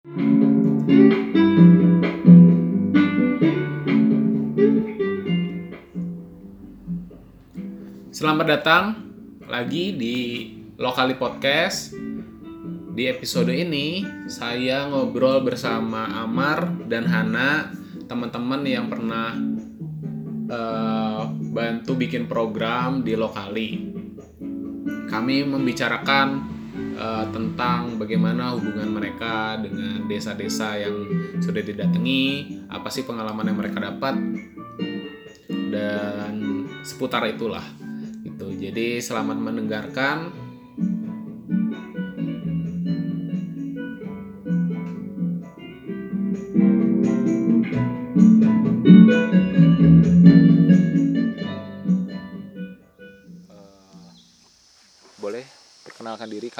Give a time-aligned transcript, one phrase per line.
[0.00, 0.16] Selamat
[8.48, 8.84] datang
[9.44, 10.16] lagi di
[10.80, 11.92] Lokali Podcast.
[12.96, 17.68] Di episode ini saya ngobrol bersama Amar dan Hana,
[18.08, 19.36] teman-teman yang pernah
[20.48, 23.70] eh, bantu bikin program di Lokali.
[25.12, 26.59] Kami membicarakan
[27.00, 30.94] eh, tentang bagaimana hubungan mereka dengan desa-desa yang
[31.40, 34.14] sudah didatangi, apa sih pengalaman yang mereka dapat,
[35.72, 36.34] dan
[36.84, 37.64] seputar itulah
[38.20, 38.52] gitu.
[38.52, 40.28] Jadi selamat mendengarkan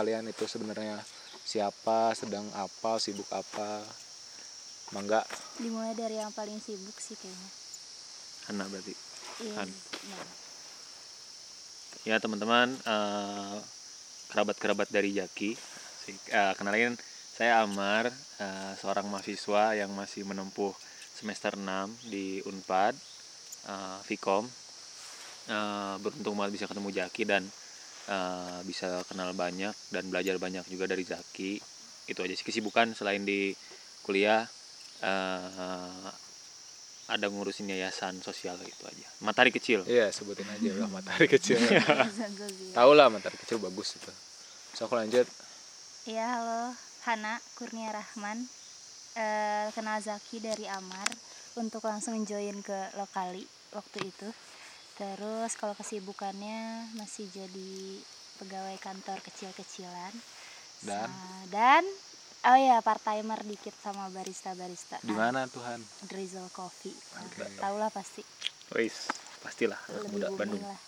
[0.01, 0.97] kalian itu sebenarnya
[1.45, 3.85] siapa, sedang apa, sibuk apa?
[4.97, 5.21] Mangga,
[5.61, 7.51] dimulai dari yang paling sibuk sih kayaknya
[8.49, 8.91] Hana berarti.
[9.45, 9.69] iya Han.
[10.09, 10.27] nah,
[12.09, 13.57] Ya teman-teman, eh,
[14.33, 15.53] kerabat-kerabat dari Jaki.
[16.33, 16.97] Eh, kenalin
[17.37, 18.09] saya Amar,
[18.41, 20.73] eh, seorang mahasiswa yang masih menempuh
[21.13, 22.97] semester 6 di Unpad,
[23.69, 24.49] eh, Vkom.
[25.45, 27.45] Eh, beruntung banget bisa ketemu Jaki dan
[28.11, 31.63] eh, bisa kenal banyak dan belajar banyak juga dari Zaki.
[32.11, 33.55] Itu aja sih kesibukan selain di
[34.03, 34.45] kuliah.
[35.01, 36.11] eh,
[37.11, 39.07] ada ngurusin yayasan sosial gitu aja.
[39.19, 39.83] Matahari kecil.
[39.89, 41.59] iya sebutin aja lah matahari kecil.
[41.59, 42.71] Zagozi.
[42.71, 44.13] Tahu lah matahari kecil bagus itu.
[44.79, 45.27] So aku lanjut.
[46.07, 46.63] Iya halo
[47.03, 48.47] Hana Kurnia Rahman
[49.11, 51.11] Eh, kenal Zaki dari Amar
[51.59, 53.43] untuk langsung join ke lokali
[53.75, 54.29] waktu itu
[55.01, 58.05] terus kalau kesibukannya masih jadi
[58.37, 60.13] pegawai kantor kecil-kecilan
[60.85, 61.09] Dan?
[61.09, 61.89] Sa- dan
[62.45, 65.81] oh ya part timer dikit sama barista barista Di mana Tuhan?
[66.05, 67.49] Drizzle Coffee Oke.
[67.57, 68.21] tau lah pasti
[68.77, 69.09] Wis,
[69.41, 70.65] pastilah anak lebih muda Bandung.
[70.69, 70.81] lah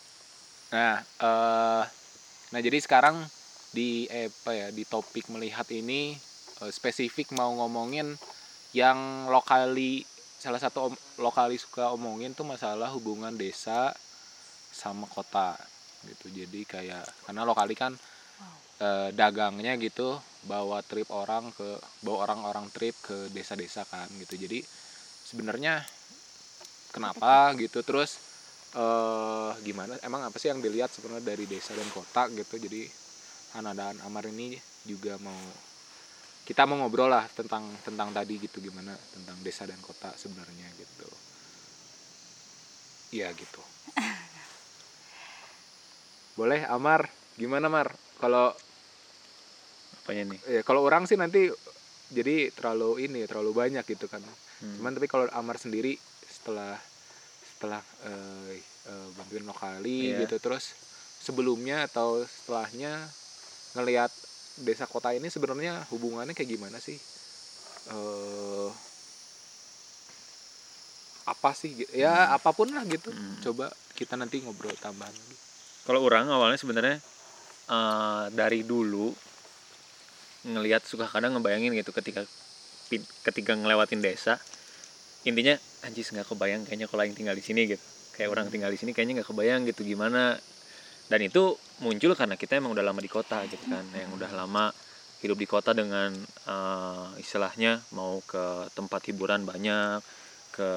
[0.72, 1.84] Nah, eh
[2.52, 3.16] nah jadi sekarang
[3.72, 6.12] di eh, apa ya di topik melihat ini
[6.60, 8.16] eh, spesifik mau ngomongin
[8.76, 10.04] yang lokali
[10.42, 13.94] salah satu om- lokali suka omongin tuh masalah hubungan desa
[14.74, 15.54] sama kota
[16.10, 16.26] gitu.
[16.38, 17.92] Jadi kayak karena lokali kan
[18.82, 24.34] eh, dagangnya gitu bawa trip orang ke bawa orang-orang trip ke desa-desa kan gitu.
[24.34, 24.58] Jadi
[25.30, 25.74] sebenarnya
[26.90, 28.18] kenapa gitu terus
[28.72, 32.88] eh gimana emang apa sih yang dilihat sebenarnya dari desa dan kota gitu jadi
[33.52, 34.56] Hana dan Amar ini
[34.88, 35.36] juga mau
[36.42, 41.08] kita mau ngobrol lah tentang tentang tadi gitu gimana tentang desa dan kota sebenarnya gitu
[43.12, 43.62] iya gitu
[46.38, 47.88] boleh Amar gimana Mar
[48.18, 48.50] kalau
[49.94, 50.40] Apanya nih?
[50.50, 51.46] ya kalau orang sih nanti
[52.08, 54.22] jadi terlalu ini terlalu banyak gitu kan
[54.58, 54.78] Hmm.
[54.78, 56.78] cuman tapi kalau Amar sendiri setelah
[57.44, 60.22] setelah eh, eh, bantuin lokali Iya.
[60.22, 60.70] gitu terus
[61.18, 63.10] sebelumnya atau setelahnya
[63.74, 64.14] ngelihat
[64.62, 66.98] desa kota ini sebenarnya hubungannya kayak gimana sih?
[67.90, 68.70] Eh
[71.22, 73.10] apa sih ya apa pun lah gitu.
[73.14, 73.38] Hmm.
[73.42, 75.14] coba kita nanti ngobrol tambahan
[75.86, 76.98] Kalau orang awalnya sebenarnya
[77.70, 79.10] eh, dari dulu
[80.42, 82.26] ngelihat suka kadang ngebayangin gitu ketika
[83.22, 84.42] ketika ngelewatin desa
[85.22, 85.54] intinya
[85.86, 87.84] anjis nggak kebayang kayaknya kalau yang tinggal di sini gitu.
[88.12, 90.34] Kayak orang tinggal di sini kayaknya nggak kebayang gitu gimana.
[91.06, 93.82] Dan itu muncul karena kita emang udah lama di kota gitu kan.
[93.92, 94.64] Yang udah lama
[95.22, 96.10] hidup di kota dengan
[96.48, 100.02] eh, istilahnya mau ke tempat hiburan banyak
[100.54, 100.70] ke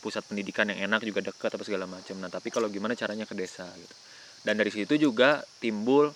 [0.00, 3.36] pusat pendidikan yang enak juga dekat apa segala macam nah tapi kalau gimana caranya ke
[3.36, 3.96] desa gitu.
[4.40, 6.08] Dan dari situ juga timbul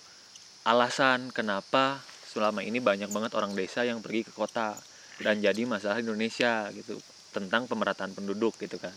[0.65, 4.73] alasan kenapa selama ini banyak banget orang desa yang pergi ke kota
[5.21, 6.97] dan jadi masalah Indonesia gitu
[7.29, 8.95] tentang pemerataan penduduk gitu kan.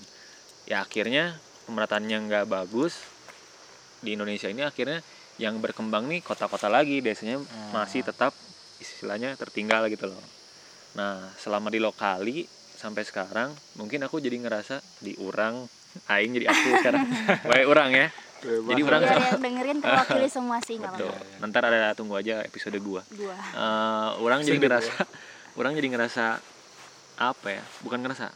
[0.64, 1.36] Ya akhirnya
[1.68, 2.96] pemerataannya nggak bagus
[3.98, 5.02] di Indonesia ini akhirnya
[5.38, 7.38] yang berkembang nih kota-kota lagi desanya
[7.70, 8.34] masih tetap
[8.78, 10.22] istilahnya tertinggal gitu loh
[10.94, 12.42] nah selama di lokali
[12.74, 15.66] sampai sekarang mungkin aku jadi ngerasa di orang
[16.06, 17.02] aing jadi aku sekarang
[17.48, 18.08] wae orang ya
[18.38, 21.10] Jadi orang- yang dengerin terwakili semua sih nggak Betul.
[21.42, 23.02] Nanti ada tunggu aja episode gua.
[23.10, 24.94] gua Eh, orang jadi ngerasa,
[25.58, 26.24] orang jadi ngerasa
[27.18, 27.62] apa ya?
[27.82, 28.30] Bukan ngerasa.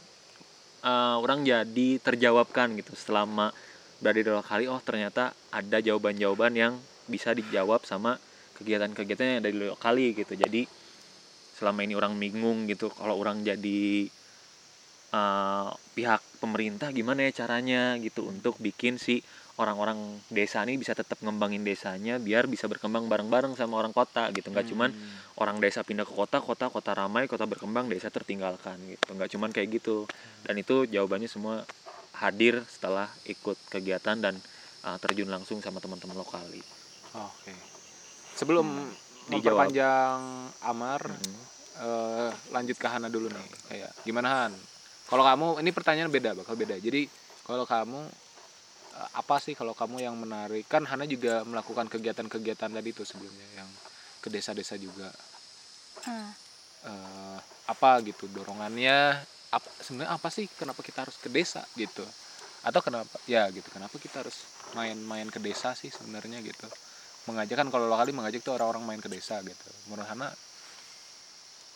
[0.83, 3.55] Eh, orang jadi terjawabkan gitu selama
[4.03, 4.67] berada di dua kali.
[4.67, 6.73] Oh ternyata ada jawaban-jawaban yang
[7.07, 8.19] bisa dijawab sama
[8.59, 10.35] kegiatan-kegiatan yang ada di dua kali gitu.
[10.35, 10.67] Jadi
[11.55, 12.91] selama ini orang bingung gitu.
[12.91, 14.11] Kalau orang jadi
[15.13, 19.21] eh, pihak pemerintah gimana ya caranya gitu untuk bikin si
[19.61, 24.49] orang-orang desa nih bisa tetap ngembangin desanya biar bisa berkembang bareng-bareng sama orang kota gitu
[24.49, 25.39] nggak cuman Hmm.
[25.45, 29.49] orang desa pindah ke kota kota kota ramai kota berkembang desa tertinggalkan gitu nggak cuman
[29.53, 30.09] kayak gitu
[30.43, 31.63] dan itu jawabannya semua
[32.23, 34.39] hadir setelah ikut kegiatan dan
[34.81, 36.63] uh, terjun langsung sama teman-teman lokali
[37.13, 37.53] Oke.
[38.33, 38.65] Sebelum
[39.29, 39.69] Dijawab.
[39.69, 40.19] memperpanjang
[40.65, 41.35] Amar, Mhm.
[41.77, 43.47] eh, lanjut ke Hana dulu nih.
[43.69, 44.53] Kayak gimana Han?
[45.05, 46.73] Kalau kamu ini pertanyaan beda, bakal beda.
[46.75, 47.05] Jadi
[47.45, 48.01] kalau kamu
[48.93, 50.65] eh, apa sih kalau kamu yang menarik?
[50.65, 53.69] Kan Hana juga melakukan kegiatan-kegiatan tadi itu sebelumnya yang
[54.17, 55.13] ke desa-desa juga.
[56.03, 56.33] Ah,
[56.83, 59.21] Eh, apa gitu dorongannya?
[59.53, 62.01] Apa sebenarnya apa sih kenapa kita harus ke desa gitu?
[62.65, 63.21] Atau kenapa?
[63.29, 63.69] Ya gitu.
[63.69, 64.41] Kenapa kita harus
[64.73, 66.65] main-main ke desa sih sebenarnya gitu?
[67.29, 69.69] Mengajak kan kalau lokali mengajak tuh orang-orang main ke desa gitu.
[69.87, 70.33] Menurut Hana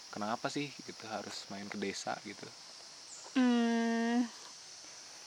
[0.10, 2.48] kenapa sih gitu harus main ke desa gitu?
[3.38, 4.26] hmm,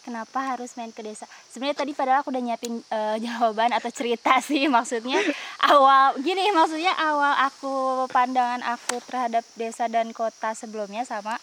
[0.02, 4.42] kenapa harus main ke desa sebenarnya tadi padahal aku udah nyiapin eh, jawaban atau cerita
[4.42, 5.22] sih maksudnya
[5.70, 7.74] awal gini maksudnya awal aku
[8.10, 11.38] pandangan aku terhadap desa dan kota sebelumnya sama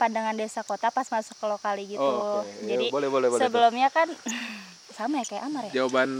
[0.00, 2.48] pandangan desa kota pas masuk ke lokali gitu Oh, oke.
[2.64, 3.38] Ya, jadi boleh boleh boleh.
[3.38, 3.44] tuh.
[3.46, 4.08] sebelumnya kan
[4.96, 6.10] sama ya kayak Amar ya Jawaban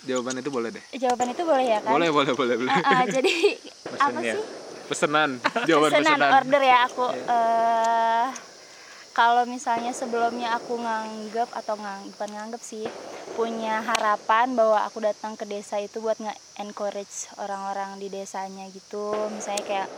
[0.00, 0.84] jawaban itu boleh deh.
[0.94, 2.70] jawaban itu boleh ya kan Boleh boleh boleh boleh.
[2.70, 3.32] Ah, ah, jadi
[4.06, 4.34] apa ya.
[4.34, 4.44] sih
[4.86, 5.30] Pesenan.
[5.68, 6.30] Jawaban pesanan pesenan.
[6.38, 7.24] order ya aku Iya.
[7.26, 8.28] eh
[9.10, 12.84] kalau misalnya sebelumnya aku nganggep atau ngang bukan nganggep sih
[13.32, 19.64] punya harapan bahwa aku datang ke desa itu buat nge-encourage orang-orang di desanya gitu misalnya
[19.64, 19.88] kayak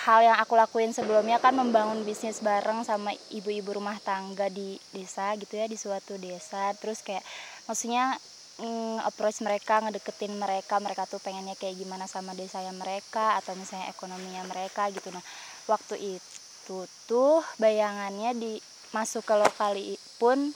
[0.00, 5.36] hal yang aku lakuin sebelumnya kan membangun bisnis bareng sama ibu-ibu rumah tangga di desa
[5.36, 6.72] gitu ya di suatu desa.
[6.80, 7.20] Terus kayak
[7.68, 8.16] maksudnya
[8.60, 13.92] mm, approach mereka ngedeketin mereka mereka tuh pengennya kayak gimana sama desanya mereka atau misalnya
[13.92, 15.12] ekonominya mereka gitu.
[15.12, 15.24] Nah
[15.68, 18.52] waktu itu tuh bayangannya di
[18.96, 20.48] masuk ke lokali pun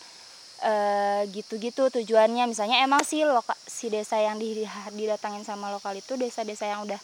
[0.64, 2.48] eh, gitu-gitu tujuannya.
[2.48, 4.64] Misalnya emang sih loka, si desa yang di,
[4.96, 7.00] didatangin sama lokal itu desa-desa yang udah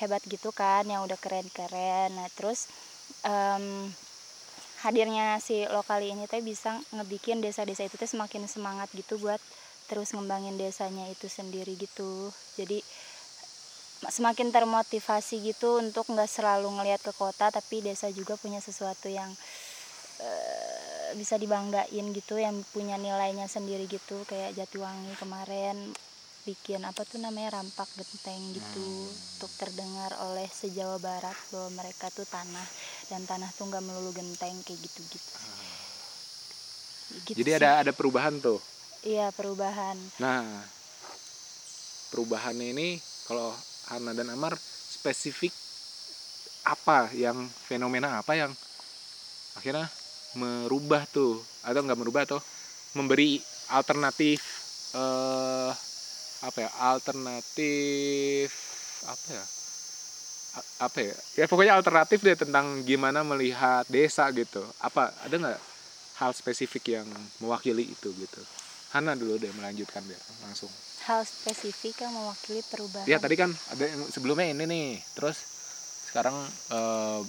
[0.00, 2.16] hebat gitu kan yang udah keren-keren.
[2.16, 2.66] Nah terus
[3.22, 3.92] em,
[4.80, 9.40] hadirnya si lokali ini teh bisa ngebikin desa-desa itu teh semakin semangat gitu buat
[9.92, 12.32] terus ngembangin desanya itu sendiri gitu.
[12.56, 12.80] Jadi
[14.08, 19.28] semakin termotivasi gitu untuk nggak selalu ngelihat ke kota tapi desa juga punya sesuatu yang
[20.24, 24.24] eh, bisa dibanggain gitu yang punya nilainya sendiri gitu.
[24.24, 25.92] Kayak Jatiwangi kemarin
[26.50, 32.26] bikin apa tuh namanya rampak genteng gitu untuk terdengar oleh sejawa barat bahwa mereka tuh
[32.26, 32.66] tanah
[33.06, 35.30] dan tanah tuh nggak melulu genteng kayak gitu gitu
[37.38, 38.58] Jadi ada ada perubahan tuh.
[39.02, 39.98] iya perubahan.
[40.22, 40.46] Nah,
[42.14, 42.88] perubahannya ini
[43.26, 43.50] kalau
[43.90, 45.50] Hana dan Amar spesifik
[46.66, 48.54] apa yang fenomena apa yang
[49.58, 49.90] akhirnya
[50.38, 51.42] merubah tuh?
[51.66, 52.38] Atau nggak merubah atau
[52.94, 53.42] memberi
[53.74, 54.38] alternatif
[54.94, 55.89] eh
[56.40, 58.48] apa ya alternatif
[59.04, 59.44] apa ya
[60.50, 64.66] A- apa ya ya pokoknya alternatif deh tentang gimana melihat desa gitu.
[64.82, 65.60] Apa ada nggak
[66.18, 67.06] hal spesifik yang
[67.38, 68.42] mewakili itu gitu?
[68.90, 70.66] Hana dulu deh melanjutkan biar langsung.
[71.06, 73.06] Hal spesifik yang mewakili perubahan.
[73.06, 75.38] Ya tadi kan ada yang sebelumnya ini nih, terus
[76.10, 76.34] sekarang
[76.74, 77.20] eh,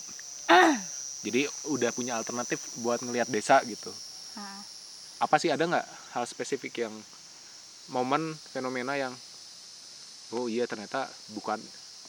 [1.25, 3.93] jadi udah punya alternatif buat ngelihat desa gitu.
[4.33, 4.65] Nah,
[5.21, 5.87] Apa sih ada nggak
[6.17, 6.93] hal spesifik yang
[7.87, 9.13] momen fenomena yang
[10.31, 11.57] oh iya ternyata bukan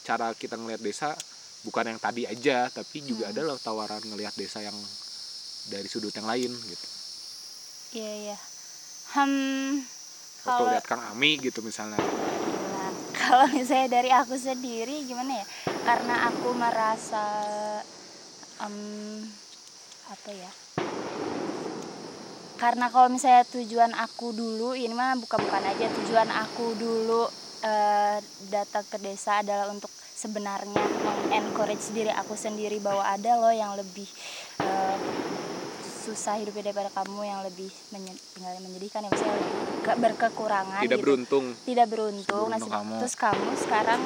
[0.03, 1.15] cara kita ngelihat desa
[1.63, 3.33] bukan yang tadi aja, tapi juga Hmm.
[3.33, 4.75] ada loh tawaran ngelihat desa yang
[5.71, 6.87] dari sudut yang lain gitu.
[7.95, 8.37] iya iya
[9.15, 9.79] hmm
[10.43, 11.95] Kalau- lihat Kang Ami gitu misalnya.
[11.95, 15.45] Nah, kalau misalnya dari aku sendiri gimana ya?
[15.87, 17.23] Karena aku merasa
[18.59, 19.23] em,
[20.11, 20.51] apa ya?
[22.63, 27.27] Karena kalau misalnya tujuan aku dulu ini mah bukan-bukan aja tujuan aku dulu
[27.59, 30.79] eh, datang ke desa adalah untuk sebenarnya
[31.35, 34.07] encourage diri aku sendiri bahwa ada loh yang lebih
[34.63, 34.95] eh,
[36.07, 37.67] susah hidupnya daripada kamu yang lebih
[38.63, 39.39] menyedihkan ya misalnya
[39.83, 41.45] ke- berkekurangan Tidak gitu beruntung.
[41.67, 42.95] tidak beruntung nasib kamu.
[43.03, 44.01] terus kamu sekarang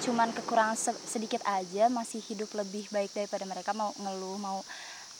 [0.00, 4.64] cuman kekurangan se- sedikit aja masih hidup lebih baik daripada mereka mau ngeluh mau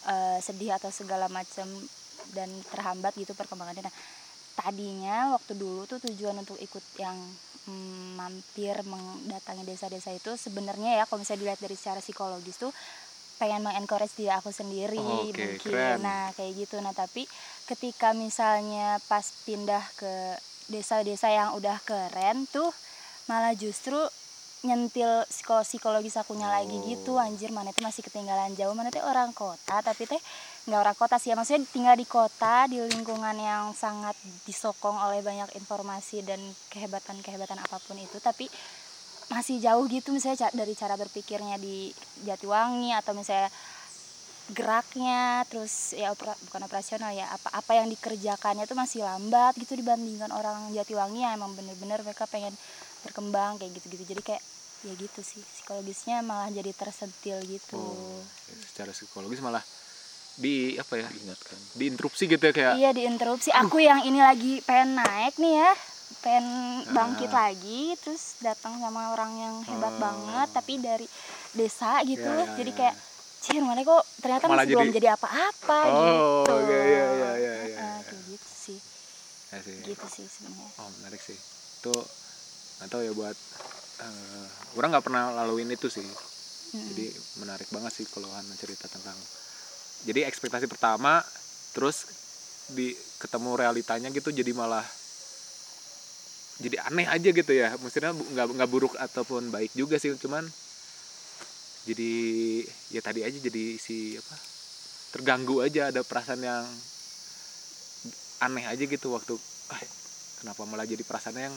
[0.05, 1.69] eh, sedih atau segala macam
[2.33, 3.87] dan terhambat gitu perkembangannya.
[3.87, 3.95] Nah
[4.55, 7.15] tadinya waktu dulu tuh tujuan untuk ikut yang
[7.65, 12.75] mm, mampir mendatangi desa-desa itu sebenarnya ya kalau misalnya dilihat dari secara psikologis tuh
[13.39, 15.59] pengen mengencourage diri aku sendiri Oh, oke, mungkin.
[15.63, 16.03] keren.
[16.03, 16.83] nah kayak gitu.
[16.83, 17.23] Nah tapi
[17.71, 20.35] ketika misalnya pas pindah ke
[20.67, 22.67] desa-desa yang udah keren tuh
[23.31, 23.95] malah justru
[24.59, 26.83] nyentil psiko psikologis akunya lagi Oh.
[26.83, 30.19] gitu anjir mana tuh masih ketinggalan jauh mana teh orang kota tapi teh
[30.67, 35.23] nggak orang kota sih ya maksudnya tinggal di kota di lingkungan yang sangat disokong oleh
[35.23, 38.51] banyak informasi dan kehebatan kehebatan apa pun itu tapi
[39.29, 41.93] masih jauh gitu misalnya dari cara berpikirnya di
[42.25, 43.53] Jatiwangi atau misalnya
[44.49, 49.77] geraknya terus ya opera- bukan operasional ya apa apa yang dikerjakannya tuh masih lambat gitu
[49.77, 52.57] dibandingkan orang Jatiwangi yang emang bener-bener mereka pengen
[53.01, 54.05] berkembang kayak gitu-gitu.
[54.07, 54.43] Jadi kayak
[54.81, 55.43] ya gitu sih.
[55.43, 57.77] Psikologisnya malah jadi tersentil gitu.
[57.77, 58.23] Oh,
[58.67, 59.63] secara psikologis malah
[60.35, 61.59] di apa ya diingatkan.
[61.75, 63.51] Diinterupsi gitu ya kayak iya diinterupsi.
[63.51, 65.71] Aku yang ini lagi pengen naik nih ya.
[66.19, 66.47] Pengen
[66.89, 70.01] bangkit lagi terus datang sama orang yang hebat Oh.
[70.01, 71.07] banget tapi dari
[71.53, 72.23] desa gitu.
[72.23, 72.95] Ya, ya, jadi ya, kayak
[73.39, 76.03] cih mana kok ternyata Malah masih belum jadi- jadi apa-apa Oh,
[76.43, 76.55] gitu.
[76.65, 78.03] iya, iya, iya, iya, iya, Ah, iya.
[78.05, 78.79] kayak gitu sih.
[79.49, 79.77] Ya sih.
[79.85, 80.71] Gitu sih sebenarnya.
[80.77, 81.39] Oh menarik sih.
[81.79, 81.95] Itu
[82.79, 83.37] nggak tahu ya buat
[84.03, 84.47] eh,
[84.79, 86.85] orang nggak pernah laluin itu sih Mm-mm.
[86.95, 87.07] jadi
[87.43, 89.17] menarik banget sih kalau Hana cerita tentang
[90.07, 91.19] jadi ekspektasi pertama
[91.75, 92.07] terus
[92.71, 94.85] di ketemu realitanya gitu jadi malah
[96.59, 100.43] jadi aneh aja gitu ya maksudnya nggak nggak buruk ataupun baik juga sih cuman
[101.87, 102.13] jadi
[102.93, 104.37] ya tadi aja jadi si apa
[105.15, 106.65] terganggu aja ada perasaan yang
[108.45, 109.35] aneh aja gitu waktu
[109.73, 109.81] ah,
[110.43, 111.55] kenapa malah jadi perasaan yang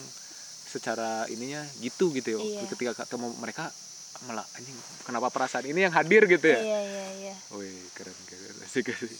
[0.72, 2.60] secara ininya gitu gitu ya Iya.
[2.66, 3.68] ketika ketemu mereka
[4.22, 6.24] malah anjing kenapa perasaan ini yang hadir?
[6.24, 6.56] gitu ya.
[6.56, 7.34] Iya iya iya.
[7.52, 8.54] Wih keren keren.
[8.62, 9.10] Asik asik.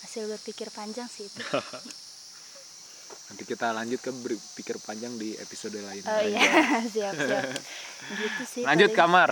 [0.00, 1.38] Hasil berpikir panjang sih itu.
[3.28, 6.00] Nanti kita lanjut ke berpikir panjang di episode lain.
[6.02, 6.40] Oh iya.
[6.94, 7.44] Siap siap.
[8.08, 8.98] Gitu sih lanjut paling.
[8.98, 9.30] kamar.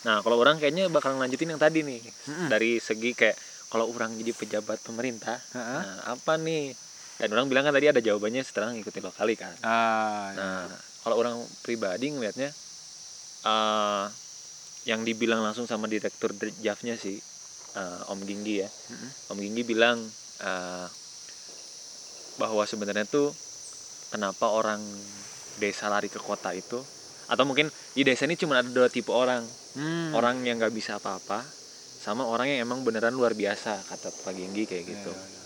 [0.00, 2.00] Nah kalau orang kayaknya bakal lanjutin yang tadi nih.
[2.04, 2.48] Mm-mm.
[2.48, 3.36] dari segi kayak
[3.70, 5.80] kalau orang jadi pejabat pemerintah Heeh.
[5.80, 6.74] nah apa nih
[7.20, 10.40] dan orang bilang kan tadi ada jawabannya setelah ngikutin lokali kan ah ya.
[10.40, 10.64] Nah,
[11.00, 12.48] kalau orang pribadi ngelihatnya
[13.40, 14.04] eh
[14.88, 17.20] yang dibilang langsung sama direktur Javnya sih
[17.76, 18.68] eh, Om Ginggi ya.
[18.68, 19.10] Mm-mm.
[19.28, 20.00] Om Ginggi bilang
[20.40, 20.86] eh,
[22.36, 23.28] bahwa sebenarnya tuh
[24.08, 24.80] kenapa orang
[25.60, 26.80] desa lari ke kota itu
[27.28, 30.10] atau mungkin di desa ini cuma ada dua tipe orang Hmm.
[30.10, 31.46] orang yang nggak bisa apa-apa
[32.02, 35.39] sama orang yang emang beneran luar biasa kata Pak Ginggi kayak Ya, gitu ya, ya.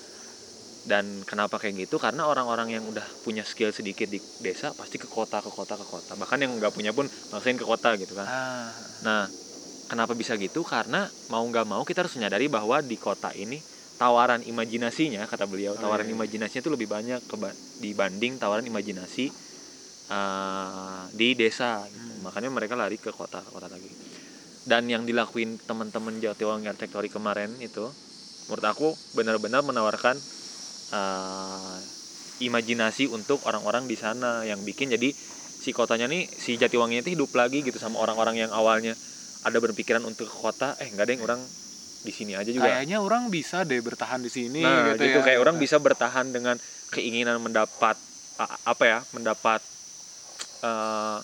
[0.84, 5.08] Dan kenapa kayak gitu karena orang-orang yang udah punya skill sedikit di desa pasti ke
[5.08, 8.28] kota ke kota ke kota bahkan yang nggak punya pun maksain ke kota gitu kan
[8.28, 9.22] ah nah
[9.88, 13.64] kenapa bisa gitu karena mau nggak mau kita harus menyadari bahwa di kota ini
[13.96, 16.16] tawaran imajinasinya kata beliau Oh, tawaran iya, iya.
[16.20, 19.32] imajinasinya itu lebih banyak keba- dibanding tawaran imajinasi
[20.12, 22.12] eh, di desa gitu.
[22.12, 22.28] Hmm.
[22.28, 23.88] makanya mereka lari ke kota kota lagi
[24.68, 27.92] dan yang dilakuin teman-teman Jatiwangi Architectory kemarin itu
[28.48, 30.20] menurut aku benar-benar menawarkan
[30.92, 31.76] eh,
[32.42, 34.90] imajinasi untuk orang-orang di sana yang bikin.
[34.90, 35.14] Jadi
[35.64, 38.92] si kotanya nih si Jatiwangi itu hidup lagi gitu sama orang-orang yang awalnya
[39.44, 40.76] ada berpikiran untuk ke kota.
[40.82, 41.40] Eh enggak deh orang
[42.04, 42.68] di sini aja juga.
[42.68, 45.24] Kayaknya orang bisa deh bertahan di sini nah gitu, gitu, ya.
[45.24, 46.60] kayak orang bisa bertahan dengan
[46.92, 47.96] keinginan mendapat
[48.66, 49.62] apa ya mendapat
[50.66, 51.18] eh,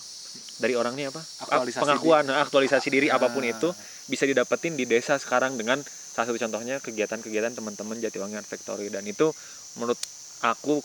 [0.61, 1.21] dari orang nih apa?
[1.49, 3.51] Aktualisasi pengakuan nah, aktualisasi diri apa pun Ah.
[3.51, 3.69] itu
[4.05, 8.93] bisa didapetin di desa sekarang dengan salah satu contohnya kegiatan-kegiatan teman-teman Jatiwangi Art Factory.
[8.93, 9.33] Dan itu
[9.75, 9.97] menurut
[10.45, 10.79] aku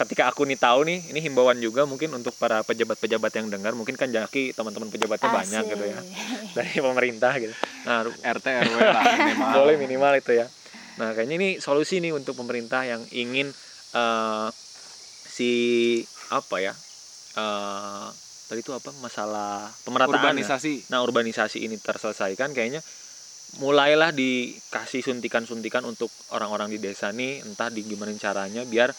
[0.00, 3.76] ketika aku nih tahu nih ini himbauan juga mungkin untuk para pejabat-pejabat yang dengar.
[3.76, 6.00] Mungkin kan Jaki teman-teman pejabatnya banyak gitu ya.
[6.00, 6.54] Asik.
[6.56, 7.54] dari pemerintah gitu.
[7.86, 9.50] Nah RT RW lah minimal.
[9.62, 10.46] Boleh minimal itu ya.
[10.98, 13.52] Nah kayaknya ini solusi nih untuk pemerintah yang ingin
[13.94, 14.48] eh,
[15.30, 15.52] si
[16.30, 16.74] apa ya
[17.36, 18.08] eh
[18.50, 20.18] tadi itu apa masalah pemerataan ya?
[20.34, 22.82] urbanisasi nah urbanisasi ini terselesaikan kayaknya
[23.62, 28.90] mulailah dikasih suntikan-suntikan untuk orang-orang di desa nih entah di gimana caranya biar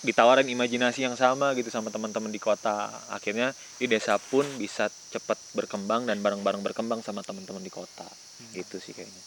[0.00, 5.36] ditawarin imajinasi yang sama gitu sama teman-teman di kota akhirnya di desa pun bisa cepat
[5.52, 8.08] berkembang dan bareng-bareng berkembang sama teman-teman di kota
[8.52, 9.22] gitu sih kayaknya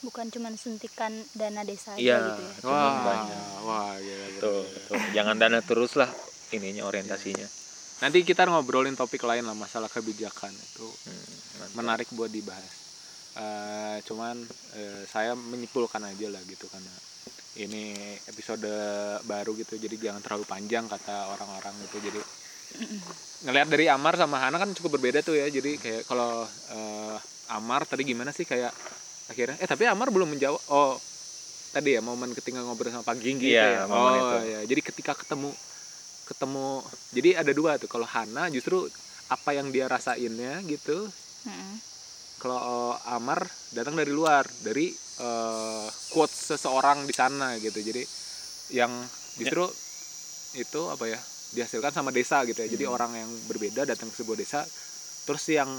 [0.00, 2.18] bukan cuma suntikan dana desa aja Iya.
[2.24, 3.40] gitu ya wah banyak.
[3.68, 4.80] wah gila, gila, tuh, gila.
[4.88, 5.00] tuh.
[5.12, 6.08] jangan dana terus lah
[6.56, 7.59] ininya orientasinya
[8.00, 12.72] nanti kita ngobrolin topik lain lah masalah kebijakan itu Hmm, menarik buat dibahas.
[13.36, 14.40] Eh, cuman
[14.74, 16.90] eh, saya menyimpulkan aja lah gitu karena
[17.60, 17.92] ini
[18.26, 18.66] episode
[19.22, 21.96] baru gitu jadi jangan terlalu panjang kata orang-orang gitu.
[22.00, 22.20] Jadi
[23.42, 25.46] ngelihat dari Amar sama Hana kan cukup berbeda tuh ya.
[25.46, 26.42] Jadi kayak kalau
[26.72, 27.16] eh,
[27.50, 28.72] Amar tadi gimana sih kayak
[29.28, 30.98] akhirnya eh tapi Amar belum menjawab oh
[31.70, 33.82] tadi ya momen ketika ngobrol sama Pak Ginggi Iya, itu ya?
[33.86, 34.36] momen oh itu.
[34.48, 35.54] ya jadi ketika ketemu
[36.30, 36.78] ketemu
[37.10, 38.86] jadi ada dua tuh kalau Hana justru
[39.26, 41.10] apa yang dia rasainnya gitu
[41.44, 41.74] Mm-mm.
[42.38, 48.02] kalau Amar datang dari luar dari eh, quotes seseorang di sana gitu jadi
[48.70, 48.90] yang
[49.36, 49.66] justru
[50.54, 51.18] itu apa ya
[51.50, 52.94] dihasilkan sama desa gitu ya jadi Hmm.
[52.94, 54.62] orang yang berbeda datang ke sebuah desa
[55.26, 55.70] terus yang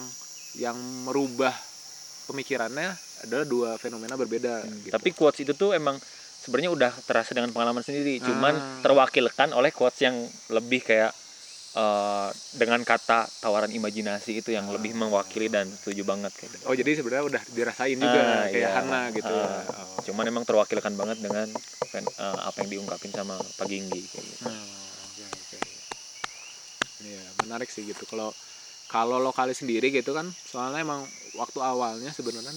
[0.59, 0.75] yang
[1.07, 1.55] merubah
[2.27, 2.91] pemikirannya
[3.23, 4.91] adalah dua fenomena berbeda gitu.
[4.91, 5.95] Tapi quotes itu tuh emang
[6.41, 8.81] sebenarnya udah terasa dengan pengalaman sendiri, cuman Ah.
[8.81, 10.17] terwakilkan oleh quotes yang
[10.49, 11.13] lebih kayak
[11.71, 16.63] eh, dengan kata tawaran imajinasi itu yang lebih mewakili dan setuju banget kayak gitu.
[16.67, 18.75] oh jadi sebenarnya udah dirasain juga Ah, kayak iya.
[18.75, 20.03] Hana gitu ya Ah, Oh.
[20.03, 21.47] Cuman emang terwakilkan banget dengan
[21.95, 22.03] eh,
[22.43, 24.43] apa yang diungkapin sama Pak Ginggi kayak gitu.
[24.43, 25.57] Oh, oke, oke.
[27.01, 28.03] Iya, menarik sih gitu.
[28.03, 28.35] Kalau
[28.91, 31.07] kalau lokalis sendiri gitu kan, soalnya emang
[31.39, 32.51] waktu awalnya sebenarnya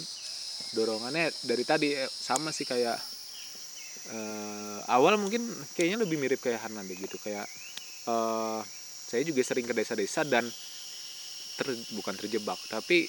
[0.75, 2.99] dorongannya dari tadi eh, sama sih kayak
[4.11, 7.47] eh, awal mungkin kayaknya lebih mirip kayak Hanan deh gitu kayak
[8.09, 8.61] eh,
[9.05, 10.45] saya juga sering ke desa-desa dan
[11.55, 13.07] ter, bukan terjebak tapi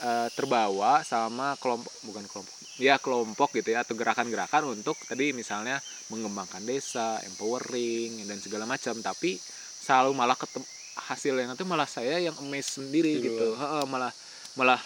[0.00, 5.76] eh, terbawa sama kelompok bukan kelompok ya kelompok gitu ya atau gerakan-gerakan untuk tadi misalnya
[6.08, 8.96] mengembangkan desa, empowering dan segala macam.
[8.96, 9.36] Tapi
[9.84, 13.24] selalu malah ketemu hasil yang itu malah saya yang amazed sendiri Iya.
[13.28, 13.46] gitu.
[13.88, 14.12] Malah
[14.56, 14.80] malah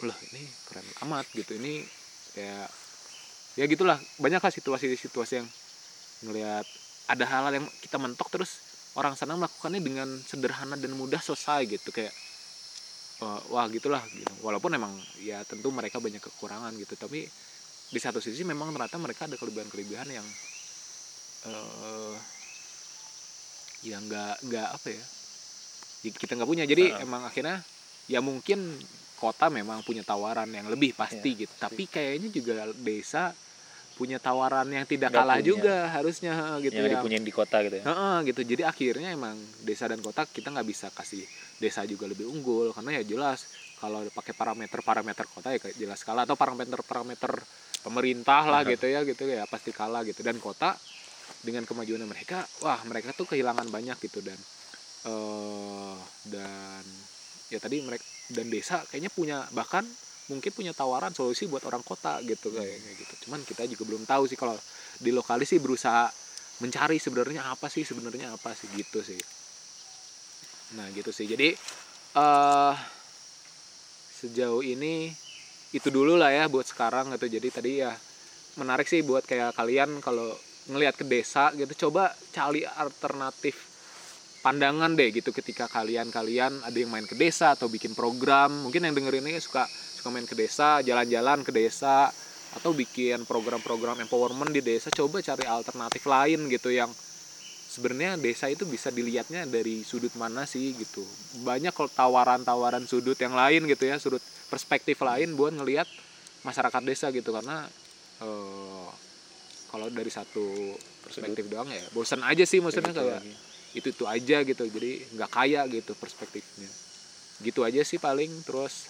[0.00, 1.60] loh ini keren amat gitu.
[1.60, 1.84] Ini
[2.34, 2.68] kayak
[3.54, 5.48] ya gitulah banyak lah situasi-situasi yang
[6.26, 6.66] ngelihat
[7.06, 8.64] ada hal-hal yang kita mentok terus
[8.98, 12.14] orang sana melakukannya dengan sederhana dan mudah selesai gitu kayak
[13.22, 14.32] eh, wah gitulah gitu.
[14.42, 17.28] walaupun emang ya tentu mereka banyak kekurangan gitu tapi
[17.90, 20.26] di satu sisi memang ternyata mereka ada kelebihan-kelebihan yang
[21.44, 22.16] eh
[23.84, 25.04] yang nggak nggak apa ya
[26.08, 27.04] y- kita nggak punya jadi Heeh.
[27.04, 27.60] emang akhirnya
[28.08, 28.80] ya mungkin
[29.14, 33.36] kota memang punya tawaran yang lebih pasti gitu tapi kayaknya juga desa
[33.94, 35.46] punya tawaran yang tidak Nggak kalah punya.
[35.46, 36.92] juga harusnya gitu yang ya.
[36.98, 37.84] dipunyain di kota gitu ya.
[37.86, 38.40] Heeh, gitu.
[38.42, 41.22] Jadi akhirnya emang desa dan kota kita nggak bisa kasih
[41.62, 42.74] desa juga lebih unggul.
[42.74, 43.46] Karena ya jelas
[43.78, 46.26] kalau pakai parameter parameter kota ya jelas kalah.
[46.26, 47.32] Atau parameter parameter
[47.86, 49.46] pemerintah lah gitu ya gitu ya.
[49.46, 50.26] Pasti kalah gitu.
[50.26, 50.74] Dan kota
[51.40, 54.20] dengan kemajuan mereka wah mereka tuh kehilangan banyak gitu.
[54.20, 54.36] Dan
[55.06, 55.96] eh
[56.26, 56.84] dan
[57.52, 58.02] ya tadi mereka
[58.34, 59.86] dan desa kayaknya punya bahkan
[60.32, 63.28] mungkin punya tawaran solusi buat orang kota gitu kayak gitu.
[63.28, 64.56] Cuman kita juga belum tahu sih kalau
[64.96, 66.08] di lokalis sih berusaha
[66.64, 69.20] mencari sebenarnya apa sih sebenarnya apa sih gitu sih.
[70.80, 71.28] Nah gitu sih.
[71.28, 71.52] Jadi
[72.14, 72.74] eh
[74.14, 75.12] sejauh ini
[75.74, 77.28] itu dulu lah ya buat sekarang gitu.
[77.28, 77.92] Jadi tadi ya
[78.56, 80.32] menarik sih buat kayak kalian kalau
[80.70, 83.73] ngelihat ke desa gitu coba cari alternatif
[84.44, 88.52] pandangan deh gitu ketika kalian-kalian ada yang main ke desa atau bikin program.
[88.68, 92.12] Mungkin yang denger ini suka suka main ke desa jalan-jalan ke desa
[92.52, 96.92] atau bikin program-program empowerment di desa coba cari alternatif lain gitu yang
[97.74, 101.00] sebenarnya desa itu bisa dilihatnya dari sudut mana sih gitu.
[101.42, 104.20] Banyak kalau tawaran-tawaran sudut yang lain gitu ya sudut
[104.52, 105.88] perspektif lain buat ngelihat
[106.44, 107.32] masyarakat desa gitu.
[107.32, 107.64] Karena
[108.20, 108.88] eh,
[109.72, 113.53] kalau dari satu perspektif doang ya bosan aja sih maksudnya lagi.
[113.74, 116.70] Itu itu aja gitu jadi nggak kaya gitu perspektifnya
[117.42, 118.86] gitu aja sih paling terus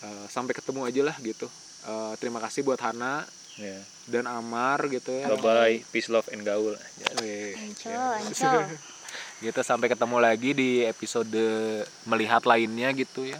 [0.00, 3.22] eh, sampai ketemu aja lah gitu Eh, terima kasih buat Hana
[3.58, 3.74] Ya.
[4.06, 6.74] dan Amar gitu ya Bye bye, peace love and gaul.
[6.74, 8.18] Ancol, ya.
[8.18, 8.62] ancol.
[9.46, 11.42] gitu sampai ketemu lagi di episode
[12.06, 13.38] melihat lainnya gitu ya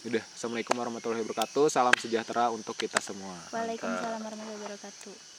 [0.00, 5.29] udah assalamualaikum warahmatullahi wabarakatuh salam sejahtera untuk kita semua Waalaikumsalam warahmatullahi wabarakatuh.